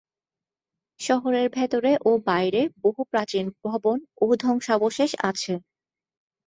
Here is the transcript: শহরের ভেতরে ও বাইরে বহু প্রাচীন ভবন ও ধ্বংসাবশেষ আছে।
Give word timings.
শহরের 0.99 1.47
ভেতরে 1.49 1.91
ও 2.05 2.11
বাইরে 2.25 2.61
বহু 2.81 3.01
প্রাচীন 3.03 3.45
ভবন 3.63 3.97
ও 4.17 4.25
ধ্বংসাবশেষ 4.35 5.11
আছে। 5.23 5.53